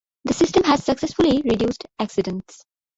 The 0.23 0.33
system 0.33 0.63
has 0.63 0.83
successfully 0.83 1.43
reduced 1.45 1.83
accidents. 1.99 2.65